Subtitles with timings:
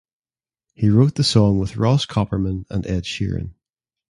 [0.73, 3.51] He wrote the song with Ross Copperman and Ed Sheeran.